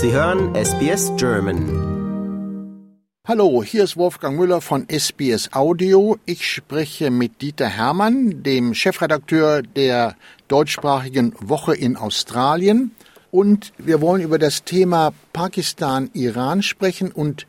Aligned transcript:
Sie 0.00 0.12
hören 0.12 0.54
SBS 0.54 1.10
German. 1.16 1.66
Hallo, 3.26 3.64
hier 3.64 3.82
ist 3.82 3.96
Wolfgang 3.96 4.38
Müller 4.38 4.60
von 4.60 4.88
SBS 4.88 5.52
Audio. 5.52 6.18
Ich 6.24 6.46
spreche 6.46 7.10
mit 7.10 7.42
Dieter 7.42 7.66
Hermann, 7.66 8.44
dem 8.44 8.74
Chefredakteur 8.74 9.62
der 9.62 10.14
deutschsprachigen 10.46 11.34
Woche 11.40 11.74
in 11.74 11.96
Australien. 11.96 12.92
Und 13.32 13.72
wir 13.76 14.00
wollen 14.00 14.22
über 14.22 14.38
das 14.38 14.62
Thema 14.62 15.12
Pakistan-Iran 15.32 16.62
sprechen. 16.62 17.10
Und 17.10 17.48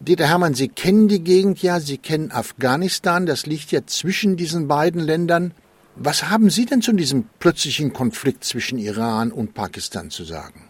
Dieter 0.00 0.26
Hermann, 0.26 0.52
Sie 0.52 0.68
kennen 0.68 1.08
die 1.08 1.24
Gegend 1.24 1.62
ja, 1.62 1.80
Sie 1.80 1.96
kennen 1.96 2.30
Afghanistan, 2.30 3.24
das 3.24 3.46
liegt 3.46 3.72
ja 3.72 3.86
zwischen 3.86 4.36
diesen 4.36 4.68
beiden 4.68 5.00
Ländern. 5.00 5.54
Was 5.96 6.28
haben 6.28 6.50
Sie 6.50 6.66
denn 6.66 6.82
zu 6.82 6.92
diesem 6.92 7.24
plötzlichen 7.38 7.94
Konflikt 7.94 8.44
zwischen 8.44 8.76
Iran 8.76 9.32
und 9.32 9.54
Pakistan 9.54 10.10
zu 10.10 10.24
sagen? 10.24 10.69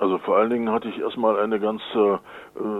Also 0.00 0.16
vor 0.16 0.38
allen 0.38 0.48
Dingen 0.48 0.72
hatte 0.72 0.88
ich 0.88 0.98
erstmal 0.98 1.38
eine 1.38 1.60
ganz 1.60 1.82
äh, 1.94 2.18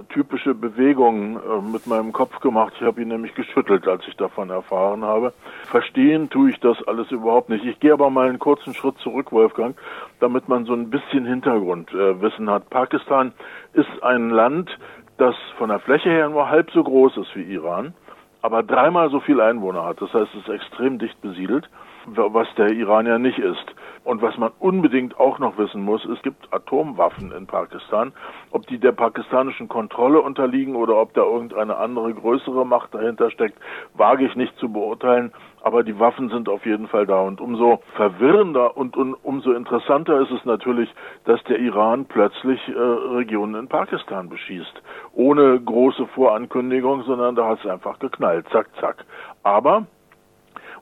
typische 0.08 0.54
Bewegung 0.54 1.36
äh, 1.36 1.60
mit 1.70 1.86
meinem 1.86 2.14
Kopf 2.14 2.40
gemacht. 2.40 2.72
Ich 2.80 2.86
habe 2.86 3.02
ihn 3.02 3.08
nämlich 3.08 3.34
geschüttelt, 3.34 3.86
als 3.86 4.02
ich 4.08 4.16
davon 4.16 4.48
erfahren 4.48 5.04
habe. 5.04 5.34
Verstehen 5.64 6.30
tue 6.30 6.48
ich 6.48 6.58
das 6.60 6.82
alles 6.88 7.10
überhaupt 7.10 7.50
nicht. 7.50 7.66
Ich 7.66 7.78
gehe 7.78 7.92
aber 7.92 8.08
mal 8.08 8.30
einen 8.30 8.38
kurzen 8.38 8.72
Schritt 8.72 8.96
zurück, 9.00 9.32
Wolfgang, 9.32 9.76
damit 10.18 10.48
man 10.48 10.64
so 10.64 10.72
ein 10.72 10.88
bisschen 10.88 11.26
Hintergrundwissen 11.26 12.48
äh, 12.48 12.50
hat. 12.50 12.70
Pakistan 12.70 13.32
ist 13.74 14.02
ein 14.02 14.30
Land, 14.30 14.70
das 15.18 15.34
von 15.58 15.68
der 15.68 15.80
Fläche 15.80 16.08
her 16.08 16.30
nur 16.30 16.48
halb 16.48 16.70
so 16.70 16.82
groß 16.82 17.18
ist 17.18 17.36
wie 17.36 17.42
Iran, 17.42 17.92
aber 18.40 18.62
dreimal 18.62 19.10
so 19.10 19.20
viel 19.20 19.42
Einwohner 19.42 19.84
hat. 19.84 20.00
Das 20.00 20.14
heißt, 20.14 20.34
es 20.34 20.40
ist 20.40 20.48
extrem 20.48 20.98
dicht 20.98 21.20
besiedelt 21.20 21.68
was 22.06 22.48
der 22.56 22.70
Iran 22.70 23.06
ja 23.06 23.18
nicht 23.18 23.38
ist. 23.38 23.64
Und 24.02 24.22
was 24.22 24.36
man 24.38 24.50
unbedingt 24.58 25.18
auch 25.20 25.38
noch 25.38 25.58
wissen 25.58 25.82
muss, 25.82 26.04
es 26.06 26.20
gibt 26.22 26.52
Atomwaffen 26.52 27.32
in 27.32 27.46
Pakistan. 27.46 28.12
Ob 28.50 28.66
die 28.66 28.78
der 28.78 28.92
pakistanischen 28.92 29.68
Kontrolle 29.68 30.20
unterliegen 30.20 30.74
oder 30.74 30.96
ob 30.96 31.12
da 31.12 31.22
irgendeine 31.22 31.76
andere 31.76 32.14
größere 32.14 32.64
Macht 32.64 32.94
dahinter 32.94 33.30
steckt, 33.30 33.58
wage 33.94 34.24
ich 34.24 34.34
nicht 34.36 34.56
zu 34.58 34.72
beurteilen. 34.72 35.32
Aber 35.62 35.82
die 35.82 35.98
Waffen 35.98 36.30
sind 36.30 36.48
auf 36.48 36.64
jeden 36.64 36.88
Fall 36.88 37.06
da. 37.06 37.20
Und 37.20 37.40
umso 37.40 37.80
verwirrender 37.94 38.76
und, 38.76 38.96
und 38.96 39.14
umso 39.22 39.52
interessanter 39.52 40.20
ist 40.20 40.30
es 40.30 40.44
natürlich, 40.46 40.88
dass 41.24 41.42
der 41.44 41.58
Iran 41.58 42.06
plötzlich 42.06 42.60
äh, 42.68 42.72
Regionen 42.72 43.54
in 43.54 43.68
Pakistan 43.68 44.30
beschießt. 44.30 44.82
Ohne 45.12 45.60
große 45.60 46.06
Vorankündigung, 46.14 47.02
sondern 47.02 47.34
da 47.36 47.48
hat 47.48 47.58
es 47.62 47.70
einfach 47.70 47.98
geknallt. 47.98 48.46
Zack, 48.50 48.68
zack. 48.80 49.04
Aber 49.42 49.86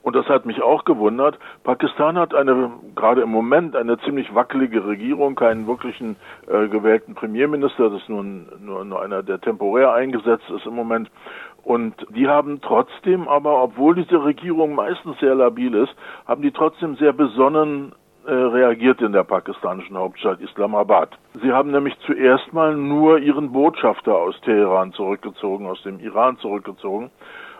und 0.01 0.15
das 0.15 0.27
hat 0.27 0.45
mich 0.45 0.61
auch 0.61 0.85
gewundert. 0.85 1.37
Pakistan 1.63 2.17
hat 2.17 2.33
eine, 2.33 2.71
gerade 2.95 3.21
im 3.21 3.29
Moment, 3.29 3.75
eine 3.75 3.97
ziemlich 3.99 4.33
wackelige 4.33 4.85
Regierung, 4.85 5.35
keinen 5.35 5.67
wirklichen 5.67 6.15
äh, 6.47 6.67
gewählten 6.67 7.15
Premierminister. 7.15 7.89
Das 7.89 8.01
ist 8.01 8.09
nur, 8.09 8.23
nur, 8.23 8.85
nur 8.85 9.01
einer, 9.01 9.23
der 9.23 9.39
temporär 9.41 9.93
eingesetzt 9.93 10.49
ist 10.49 10.65
im 10.65 10.75
Moment. 10.75 11.09
Und 11.63 11.93
die 12.09 12.27
haben 12.27 12.61
trotzdem 12.61 13.27
aber, 13.27 13.61
obwohl 13.61 13.95
diese 13.95 14.23
Regierung 14.23 14.75
meistens 14.75 15.19
sehr 15.19 15.35
labil 15.35 15.73
ist, 15.75 15.93
haben 16.25 16.41
die 16.41 16.51
trotzdem 16.51 16.95
sehr 16.95 17.13
besonnen 17.13 17.93
äh, 18.25 18.31
reagiert 18.31 19.01
in 19.01 19.11
der 19.11 19.23
pakistanischen 19.23 19.97
Hauptstadt 19.97 20.39
Islamabad. 20.39 21.09
Sie 21.41 21.51
haben 21.51 21.71
nämlich 21.71 21.97
zuerst 22.05 22.53
mal 22.53 22.75
nur 22.75 23.19
ihren 23.19 23.51
Botschafter 23.51 24.15
aus 24.15 24.39
Teheran 24.41 24.93
zurückgezogen, 24.93 25.67
aus 25.67 25.81
dem 25.83 25.99
Iran 25.99 26.37
zurückgezogen 26.37 27.11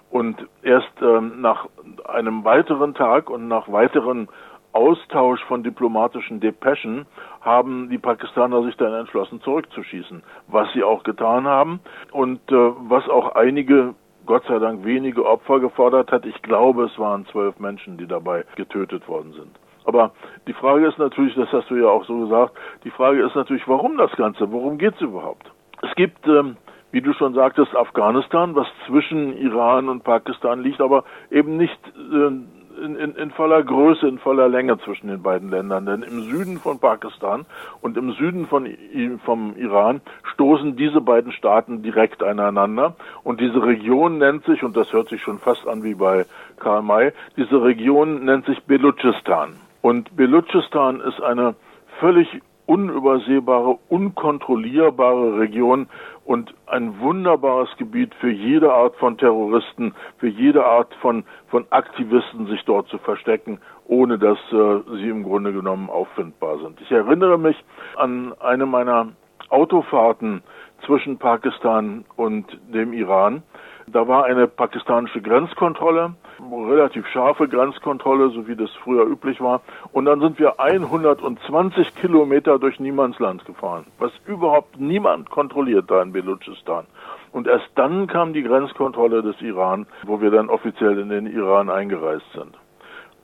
und 0.10 0.48
erst 0.64 0.92
ähm, 1.02 1.42
nach 1.42 1.68
einem 2.06 2.44
weiteren 2.44 2.94
Tag 2.94 3.30
und 3.30 3.48
nach 3.48 3.72
weiteren 3.72 4.28
Austausch 4.72 5.44
von 5.46 5.64
diplomatischen 5.64 6.40
Depeschen 6.40 7.06
haben 7.42 7.90
die 7.90 7.98
Pakistaner 7.98 8.64
sich 8.64 8.76
dann 8.78 8.94
entschlossen, 8.94 9.42
zurückzuschießen, 9.42 10.24
was 10.48 10.72
sie 10.74 10.84
auch 10.84 11.04
getan 11.04 11.48
haben 11.48 11.80
und 12.12 12.40
äh, 12.52 12.56
was 12.56 13.08
auch 13.10 13.36
einige 13.36 13.96
Gott 14.26 14.44
sei 14.48 14.60
Dank 14.60 14.86
wenige 14.86 15.26
Opfer 15.26 15.60
gefordert 15.60 16.12
hat. 16.12 16.26
Ich 16.26 16.40
glaube, 16.44 16.84
es 16.84 17.00
waren 17.00 17.26
zwölf 17.28 17.60
Menschen, 17.60 17.98
die 17.98 18.06
dabei 18.06 18.46
getötet 18.56 19.08
worden 19.08 19.34
sind. 19.34 19.58
Aber 19.86 20.12
die 20.46 20.54
Frage 20.54 20.86
ist 20.88 21.00
natürlich, 21.00 21.34
das 21.34 21.52
hast 21.52 21.70
du 21.72 21.76
ja 21.76 21.88
auch 21.88 22.06
so 22.06 22.20
gesagt, 22.20 22.54
die 22.84 22.92
Frage 22.92 23.26
ist 23.26 23.36
natürlich, 23.36 23.68
warum 23.68 23.98
das 23.98 24.12
Ganze? 24.12 24.52
Worum 24.52 24.78
geht 24.78 24.94
es 24.94 25.02
überhaupt? 25.02 25.52
Es 25.82 25.96
gibt 25.96 26.28
ähm, 26.28 26.58
wie 26.92 27.02
du 27.02 27.14
schon 27.14 27.34
sagtest, 27.34 27.76
Afghanistan, 27.76 28.56
was 28.56 28.68
zwischen 28.88 29.38
Iran 29.38 29.90
und 29.90 30.04
Pakistan 30.04 30.62
liegt, 30.62 30.82
aber 30.82 31.04
eben 31.30 31.58
nicht 31.58 31.80
äh, 32.12 32.32
in, 32.80 32.96
in, 32.96 33.16
in 33.16 33.32
voller 33.32 33.62
Größe, 33.64 34.08
in 34.08 34.20
voller 34.20 34.48
Länge 34.48 34.78
zwischen 34.80 35.08
den 35.08 35.22
beiden 35.22 35.50
Ländern. 35.50 35.86
Denn 35.86 36.04
im 36.04 36.22
Süden 36.22 36.58
von 36.58 36.80
Pakistan 36.80 37.46
und 37.82 37.98
im 37.98 38.14
Süden 38.14 38.48
von, 38.48 38.68
vom 39.26 39.56
Iran 39.58 40.02
stoßen 40.24 40.76
diese 40.76 41.02
beiden 41.02 41.32
Staaten 41.32 41.84
direkt 41.84 42.24
aneinander. 42.24 42.96
Und 43.24 43.42
diese 43.42 43.62
Region 43.64 44.18
nennt 44.18 44.46
sich, 44.46 44.64
und 44.64 44.76
das 44.76 44.92
hört 44.94 45.10
sich 45.10 45.22
schon 45.22 45.40
fast 45.40 45.68
an 45.68 45.84
wie 45.84 45.96
bei 45.96 46.26
Karl 46.58 46.82
May, 46.82 47.12
diese 47.38 47.62
Region 47.62 48.26
nennt 48.26 48.46
sich 48.46 48.64
Belutschistan. 48.64 49.56
Und 49.82 50.16
Belutschistan 50.16 51.02
ist 51.02 51.22
eine 51.22 51.56
völlig 52.00 52.28
unübersehbare, 52.70 53.80
unkontrollierbare 53.90 55.40
Region 55.40 55.88
und 56.24 56.54
ein 56.68 57.00
wunderbares 57.00 57.70
Gebiet 57.78 58.14
für 58.14 58.30
jede 58.30 58.72
Art 58.72 58.96
von 58.98 59.18
Terroristen, 59.18 59.96
für 60.20 60.28
jede 60.28 60.64
Art 60.64 60.94
von, 61.02 61.24
von 61.48 61.66
Aktivisten, 61.72 62.46
sich 62.46 62.64
dort 62.66 62.88
zu 62.90 63.00
verstecken, 63.00 63.60
ohne 63.88 64.20
dass 64.20 64.38
äh, 64.52 64.82
sie 64.98 65.10
im 65.10 65.24
Grunde 65.24 65.52
genommen 65.52 65.90
auffindbar 65.90 66.60
sind. 66.60 66.80
Ich 66.82 66.92
erinnere 66.92 67.40
mich 67.40 67.58
an 67.96 68.34
eine 68.40 68.68
meiner 68.68 69.08
Autofahrten 69.50 70.44
zwischen 70.86 71.18
Pakistan 71.18 72.06
und 72.18 72.46
dem 72.72 72.94
Iran. 72.94 73.42
Da 73.92 74.08
war 74.08 74.26
eine 74.26 74.48
pakistanische 74.48 75.22
Grenzkontrolle 75.22 76.14
relativ 76.52 77.08
scharfe 77.08 77.48
Grenzkontrolle, 77.48 78.30
so 78.30 78.48
wie 78.48 78.56
das 78.56 78.70
früher 78.84 79.06
üblich 79.06 79.42
war. 79.42 79.62
Und 79.92 80.06
dann 80.06 80.20
sind 80.20 80.40
wir 80.40 80.60
120 80.60 81.96
Kilometer 81.96 82.60
durch 82.60 82.80
Niemandsland 82.80 83.46
gefahren, 83.46 83.86
was 83.98 84.12
überhaupt 84.26 84.80
niemand 84.80 85.30
kontrolliert 85.30 85.90
da 85.90 86.02
in 86.02 86.12
Belutschistan. 86.12 86.86
Und 87.32 87.48
erst 87.48 87.70
dann 87.76 88.08
kam 88.08 88.34
die 88.34 88.44
Grenzkontrolle 88.44 89.22
des 89.22 89.40
Iran, 89.42 89.86
wo 90.04 90.22
wir 90.22 90.32
dann 90.32 90.50
offiziell 90.50 90.98
in 90.98 91.10
den 91.10 91.28
Iran 91.28 91.70
eingereist 91.70 92.26
sind. 92.34 92.58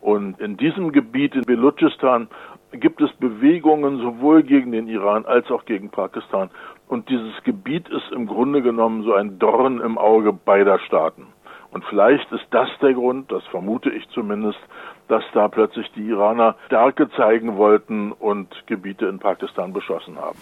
Und 0.01 0.39
in 0.39 0.57
diesem 0.57 0.91
Gebiet 0.91 1.33
in 1.33 1.41
Belutschistan 1.41 2.27
gibt 2.75 3.01
es 3.01 3.11
Bewegungen 3.13 3.99
sowohl 3.99 4.43
gegen 4.43 4.71
den 4.71 4.87
Iran 4.87 5.25
als 5.25 5.49
auch 5.51 5.65
gegen 5.65 5.89
Pakistan. 5.89 6.49
Und 6.87 7.09
dieses 7.09 7.43
Gebiet 7.43 7.89
ist 7.89 8.11
im 8.11 8.27
Grunde 8.27 8.61
genommen 8.61 9.03
so 9.03 9.13
ein 9.13 9.39
Dorn 9.39 9.81
im 9.81 9.97
Auge 9.97 10.33
beider 10.33 10.79
Staaten. 10.79 11.27
Und 11.71 11.83
vielleicht 11.85 12.31
ist 12.31 12.45
das 12.51 12.69
der 12.81 12.93
Grund, 12.93 13.31
das 13.31 13.43
vermute 13.47 13.89
ich 13.89 14.07
zumindest, 14.09 14.59
dass 15.07 15.23
da 15.33 15.47
plötzlich 15.49 15.91
die 15.91 16.07
Iraner 16.07 16.55
Stärke 16.67 17.09
zeigen 17.11 17.57
wollten 17.57 18.11
und 18.13 18.47
Gebiete 18.65 19.07
in 19.07 19.19
Pakistan 19.19 19.73
beschossen 19.73 20.17
haben. 20.17 20.39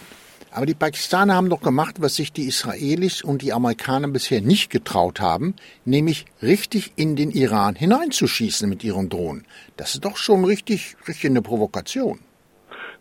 Aber 0.55 0.67
die 0.67 0.75
Pakistaner 0.75 1.33
haben 1.33 1.49
doch 1.49 1.61
gemacht, 1.61 1.95
was 1.99 2.15
sich 2.15 2.31
die 2.31 2.47
Israelis 2.47 3.23
und 3.23 3.41
die 3.41 3.53
Amerikaner 3.53 4.07
bisher 4.07 4.41
nicht 4.41 4.71
getraut 4.71 5.19
haben, 5.19 5.55
nämlich 5.83 6.25
richtig 6.43 6.93
in 6.95 7.15
den 7.15 7.31
Iran 7.31 7.73
hineinzuschießen 7.75 8.69
mit 8.69 8.83
ihren 8.83 9.09
Drohnen. 9.09 9.45
Das 9.77 9.95
ist 9.95 10.05
doch 10.05 10.15
schon 10.15 10.45
richtig, 10.45 10.95
richtig 11.07 11.31
eine 11.31 11.41
Provokation. 11.41 12.19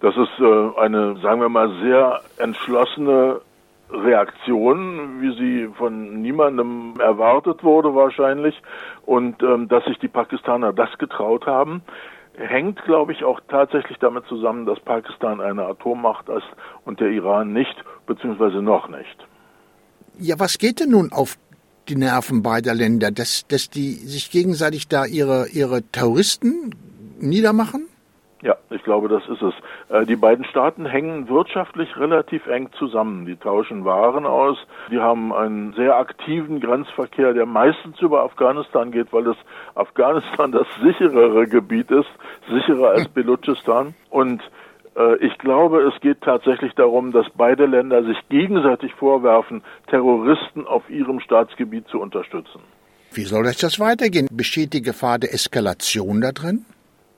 Das 0.01 0.17
ist 0.17 0.41
äh, 0.41 0.81
eine, 0.81 1.19
sagen 1.23 1.43
wir 1.43 1.51
mal, 1.51 1.69
sehr 1.83 2.23
entschlossene 2.39 3.43
Reaktion, 3.91 5.21
wie 5.21 5.37
sie 5.37 5.69
von 5.77 6.23
niemandem 6.23 6.95
erwartet 6.99 7.63
wurde 7.63 7.95
wahrscheinlich. 7.95 8.61
Und 9.05 9.43
ähm, 9.43 9.69
dass 9.69 9.85
sich 9.85 9.99
die 9.99 10.09
Pakistaner 10.09 10.73
das 10.73 10.97
getraut 10.99 11.47
haben, 11.47 11.83
hängt, 12.37 12.83
glaube 12.85 13.13
ich, 13.13 13.25
auch 13.25 13.41
tatsächlich 13.49 13.99
damit 13.99 14.25
zusammen, 14.27 14.67
dass 14.67 14.81
Pakistan 14.81 15.41
eine 15.41 15.65
Atommacht 15.67 16.29
ist 16.29 16.47
und 16.85 17.01
der 17.01 17.09
Iran 17.09 17.53
nicht, 17.53 17.75
beziehungsweise 18.07 18.63
noch 18.63 18.89
nicht. 18.89 19.27
Ja, 20.19 20.39
was 20.39 20.59
geht 20.59 20.81
denn 20.81 20.91
nun 20.91 21.13
auf 21.13 21.37
die 21.89 21.97
Nerven 21.97 22.43
beider 22.43 22.75
Länder, 22.75 23.11
dass, 23.11 23.47
dass 23.49 23.69
die 23.69 23.93
sich 23.93 24.31
gegenseitig 24.31 24.89
da 24.89 25.05
ihre, 25.05 25.49
ihre 25.49 25.83
Terroristen 25.83 26.75
niedermachen? 27.21 27.89
Ja, 28.43 28.57
ich 28.71 28.83
glaube, 28.83 29.09
das 29.09 29.23
ist 29.29 29.43
es. 29.43 29.55
Äh, 29.93 30.07
die 30.07 30.17
beiden 30.17 30.45
Staaten 30.47 30.87
hängen 30.87 31.29
wirtschaftlich 31.29 31.97
relativ 31.97 32.47
eng 32.47 32.71
zusammen. 32.79 33.27
Die 33.27 33.37
tauschen 33.37 33.85
Waren 33.85 34.25
aus. 34.25 34.57
Die 34.91 34.99
haben 34.99 35.33
einen 35.33 35.75
sehr 35.75 35.97
aktiven 35.97 36.61
Grenzverkehr, 36.61 37.35
der 37.35 37.47
meistens 37.47 38.01
über 38.01 38.25
Afghanistan 38.25 38.91
geht, 38.91 39.13
weil 39.13 39.25
das 39.25 39.37
Afghanistan 39.75 40.51
das 40.51 40.67
sicherere 40.83 41.47
Gebiet 41.47 41.91
ist, 41.91 42.09
sicherer 42.51 42.91
als 42.91 43.09
Belutschistan. 43.15 43.95
Und 44.09 44.43
äh, 44.97 45.17
ich 45.17 45.37
glaube, 45.39 45.83
es 45.83 46.01
geht 46.01 46.23
tatsächlich 46.23 46.73
darum, 46.75 47.13
dass 47.13 47.27
beide 47.37 47.67
Länder 47.67 48.03
sich 48.03 48.17
gegenseitig 48.31 48.95
vorwerfen, 48.95 49.63
Terroristen 49.89 50.67
auf 50.67 50.89
ihrem 50.89 51.21
Staatsgebiet 51.21 51.87
zu 51.89 52.01
unterstützen. 52.01 52.61
Wie 53.13 53.25
soll 53.25 53.45
das 53.45 53.79
weitergehen? 53.79 54.27
Besteht 54.33 54.73
die 54.73 54.81
Gefahr 54.81 55.19
der 55.19 55.35
Eskalation 55.35 56.23
da 56.23 56.33
drin? 56.33 56.65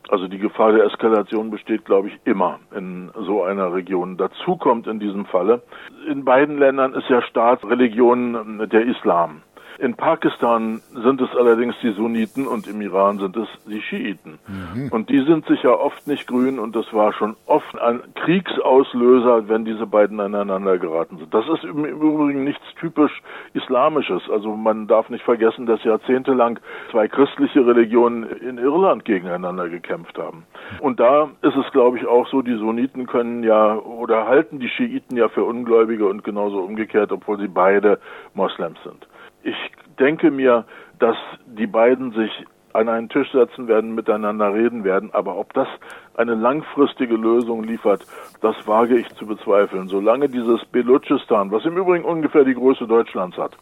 Also 0.09 0.29
die 0.29 0.39
Gefahr 0.39 0.73
der 0.73 0.85
Eskalation 0.85 1.51
besteht, 1.51 1.85
glaube 1.85 2.09
ich, 2.09 2.19
immer 2.25 2.59
in 2.75 3.11
so 3.15 3.43
einer 3.43 3.73
Region. 3.73 4.17
Dazu 4.17 4.57
kommt 4.57 4.87
in 4.87 5.01
diesem 5.01 5.25
Falle, 5.27 5.63
in 6.07 6.25
beiden 6.25 6.59
Ländern 6.59 6.95
ist 6.95 7.09
ja 7.09 7.23
Staatsreligion 7.23 8.69
der 8.71 8.85
Islam. 8.85 9.43
In 9.79 9.95
Pakistan 9.95 10.81
sind 10.95 11.21
es 11.21 11.31
allerdings 11.37 11.75
die 11.83 11.93
Sunniten 11.93 12.47
und 12.47 12.69
im 12.69 12.81
Iran 12.81 13.19
sind 13.19 13.37
es 13.37 13.49
die 13.67 13.83
Schiiten. 13.83 14.39
Mhm. 14.47 14.89
Und 14.91 15.11
die 15.11 15.25
sind 15.25 15.47
sich 15.47 15.63
ja 15.63 15.71
oft 15.71 16.07
nicht 16.07 16.29
grün 16.29 16.59
und 16.59 16.77
das 16.77 16.93
war 16.93 17.13
schon 17.13 17.37
oft 17.47 17.77
ein 17.81 18.01
Kriegsauslöser, 18.15 19.49
wenn 19.49 19.65
diese 19.65 19.87
beiden 19.87 20.21
aneinander 20.21 20.79
geraten 20.79 21.19
sind. 21.19 21.35
Das 21.35 21.45
ist 21.49 21.65
im 21.65 21.85
Übrigen 21.85 22.45
nichts 22.45 22.63
typisch 22.79 23.23
Islamisches. 23.53 24.23
Also 24.31 24.55
man 24.55 24.87
darf 24.87 25.11
nicht 25.11 25.25
vergessen, 25.25 25.67
dass 25.67 25.83
jahrzehntelang 25.83 26.61
zwei 26.91 27.09
christliche 27.09 27.67
Religionen 27.67 28.25
in 28.25 28.59
Irland 28.59 29.05
gegeneinander 29.05 29.69
gekämpft 29.69 30.19
haben. 30.19 30.45
Und 30.81 31.01
da 31.01 31.31
ist 31.43 31.57
es, 31.57 31.71
glaube 31.73 31.99
ich, 31.99 32.07
auch 32.07 32.29
so, 32.29 32.43
die 32.43 32.57
Sunniten 32.57 33.07
können 33.07 33.43
ja 33.43 33.77
oder 33.77 34.27
halten 34.27 34.61
die 34.61 34.69
Schiiten 34.69 35.17
ja 35.17 35.29
für 35.29 35.45
Ungläubige 35.45 36.07
und 36.07 36.23
genauso 36.23 36.61
umgekehrt, 36.61 37.11
obwohl 37.11 37.39
sie 37.39 37.49
beide 37.49 37.99
Moslems 38.35 38.79
sind. 38.85 39.07
Ich 39.45 39.57
denke 39.99 40.31
mir, 40.31 40.65
dass 40.99 41.17
die 41.47 41.67
beiden 41.67 42.13
sich 42.13 42.31
an 42.73 42.89
einen 42.89 43.09
Tisch 43.09 43.31
setzen 43.31 43.69
werden, 43.69 43.95
miteinander 43.95 44.53
reden 44.53 44.85
werden, 44.85 45.11
aber 45.13 45.37
ob 45.37 45.53
das 45.53 45.69
eine 46.17 46.35
langfristige 46.35 47.15
Lösung 47.15 47.63
liefert, 47.63 48.05
das 48.41 48.67
wage 48.67 48.97
ich 48.97 49.09
zu 49.17 49.27
bezweifeln. 49.27 49.89
Solange 49.89 50.29
dieses 50.29 50.65
Belutschistan, 50.65 51.53
was 51.53 51.65
im 51.67 51.77
Übrigen 51.77 52.05
ungefähr 52.05 52.45
die 52.45 52.55
Größe 52.55 52.87
Deutschlands 52.87 53.37
hat, 53.37 53.53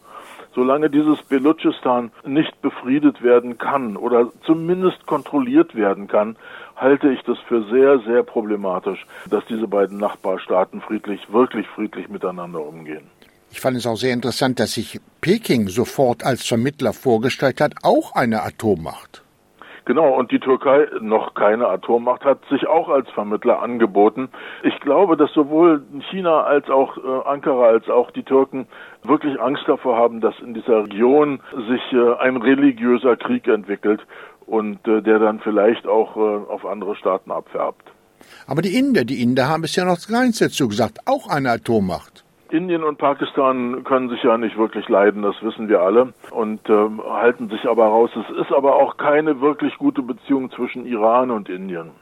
solange 0.54 0.88
dieses 0.88 1.20
Belutschistan 1.24 2.12
nicht 2.24 2.62
befriedet 2.62 3.22
werden 3.22 3.58
kann 3.58 3.96
oder 3.96 4.30
zumindest 4.46 5.04
kontrolliert 5.06 5.74
werden 5.74 6.06
kann, 6.06 6.36
halte 6.76 7.10
ich 7.10 7.22
das 7.22 7.38
für 7.40 7.64
sehr, 7.64 7.98
sehr 8.00 8.22
problematisch, 8.22 9.04
dass 9.28 9.44
diese 9.46 9.66
beiden 9.66 9.98
Nachbarstaaten 9.98 10.80
friedlich, 10.80 11.32
wirklich 11.32 11.66
friedlich 11.66 12.08
miteinander 12.08 12.64
umgehen. 12.64 13.10
Ich 13.52 13.60
fand 13.60 13.76
es 13.76 13.86
auch 13.86 13.96
sehr 13.96 14.14
interessant, 14.14 14.58
dass 14.58 14.72
sich 14.72 14.98
Peking 15.20 15.68
sofort 15.68 16.24
als 16.24 16.46
Vermittler 16.46 16.94
vorgestellt 16.94 17.60
hat, 17.60 17.74
auch 17.82 18.14
eine 18.14 18.42
Atommacht. 18.42 19.22
Genau, 19.84 20.16
und 20.16 20.30
die 20.30 20.38
Türkei 20.38 20.86
noch 21.00 21.34
keine 21.34 21.68
Atommacht 21.68 22.24
hat 22.24 22.38
sich 22.48 22.66
auch 22.66 22.88
als 22.88 23.10
Vermittler 23.10 23.60
angeboten. 23.60 24.28
Ich 24.62 24.78
glaube, 24.80 25.16
dass 25.16 25.32
sowohl 25.32 25.82
China 26.10 26.44
als 26.44 26.70
auch 26.70 26.96
äh, 26.96 27.28
Ankara 27.28 27.66
als 27.66 27.88
auch 27.90 28.10
die 28.12 28.22
Türken 28.22 28.68
wirklich 29.02 29.38
Angst 29.40 29.64
davor 29.66 29.96
haben, 29.96 30.20
dass 30.20 30.34
in 30.40 30.54
dieser 30.54 30.84
Region 30.84 31.40
sich 31.68 31.92
äh, 31.92 32.14
ein 32.20 32.38
religiöser 32.38 33.16
Krieg 33.16 33.48
entwickelt 33.48 34.00
und 34.46 34.86
äh, 34.86 35.02
der 35.02 35.18
dann 35.18 35.40
vielleicht 35.40 35.86
auch 35.86 36.16
auf 36.16 36.64
andere 36.64 36.96
Staaten 36.96 37.30
abfärbt. 37.30 37.92
Aber 38.46 38.62
die 38.62 38.78
Inder, 38.78 39.04
die 39.04 39.20
Inder 39.20 39.48
haben 39.48 39.64
es 39.64 39.76
ja 39.76 39.84
noch 39.84 39.98
gar 40.08 40.22
nichts 40.22 40.38
dazu 40.38 40.68
gesagt, 40.68 41.00
auch 41.06 41.28
eine 41.28 41.50
Atommacht. 41.50 42.24
Indien 42.52 42.84
und 42.84 42.98
Pakistan 42.98 43.82
können 43.82 44.10
sich 44.10 44.22
ja 44.22 44.36
nicht 44.36 44.58
wirklich 44.58 44.86
leiden, 44.88 45.22
das 45.22 45.34
wissen 45.42 45.68
wir 45.68 45.80
alle, 45.80 46.12
und 46.30 46.60
ähm, 46.68 47.02
halten 47.02 47.48
sich 47.48 47.66
aber 47.66 47.86
raus. 47.86 48.10
Es 48.14 48.36
ist 48.36 48.52
aber 48.52 48.76
auch 48.76 48.98
keine 48.98 49.40
wirklich 49.40 49.76
gute 49.78 50.02
Beziehung 50.02 50.50
zwischen 50.50 50.84
Iran 50.84 51.30
und 51.30 51.48
Indien. 51.48 51.92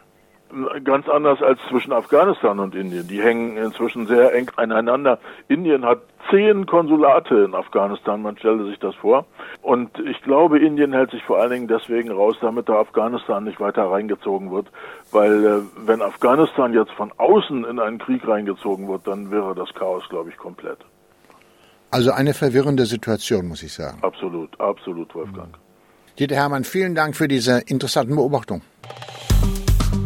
Ganz 0.85 1.08
anders 1.08 1.41
als 1.43 1.61
zwischen 1.69 1.93
Afghanistan 1.93 2.58
und 2.58 2.75
Indien. 2.75 3.06
Die 3.06 3.23
hängen 3.23 3.56
inzwischen 3.56 4.06
sehr 4.06 4.35
eng 4.35 4.50
aneinander. 4.56 5.19
Indien 5.49 5.85
hat 5.85 6.00
zehn 6.31 6.67
Konsulate 6.67 7.44
in 7.44 7.55
Afghanistan, 7.55 8.23
man 8.23 8.37
stelle 8.37 8.67
sich 8.67 8.79
das 8.79 8.94
vor. 8.97 9.26
Und 9.62 9.91
ich 9.99 10.20
glaube, 10.23 10.58
Indien 10.58 10.93
hält 10.93 11.11
sich 11.11 11.23
vor 11.23 11.38
allen 11.41 11.50
Dingen 11.50 11.69
deswegen 11.69 12.11
raus, 12.11 12.37
damit 12.41 12.69
da 12.69 12.81
Afghanistan 12.81 13.44
nicht 13.44 13.61
weiter 13.61 13.85
reingezogen 13.85 14.50
wird. 14.50 14.67
Weil 15.12 15.44
äh, 15.44 15.61
wenn 15.87 16.02
Afghanistan 16.02 16.73
jetzt 16.73 16.93
von 16.93 17.12
außen 17.17 17.64
in 17.64 17.79
einen 17.79 17.99
Krieg 17.99 18.26
reingezogen 18.26 18.88
wird, 18.88 19.06
dann 19.06 19.31
wäre 19.31 19.55
das 19.55 19.73
Chaos, 19.75 20.08
glaube 20.08 20.31
ich, 20.31 20.37
komplett. 20.37 20.79
Also 21.91 22.12
eine 22.12 22.35
verwirrende 22.35 22.87
Situation, 22.87 23.49
muss 23.49 23.62
ich 23.62 23.73
sagen. 23.73 23.99
Absolut, 24.02 24.58
absolut, 24.61 25.14
Wolfgang. 25.14 25.56
Dieter 26.19 26.37
Hermann, 26.37 26.64
vielen 26.64 26.94
Dank 26.94 27.17
für 27.17 27.29
diese 27.29 27.61
interessanten 27.67 28.14
Beobachtungen. 28.14 28.62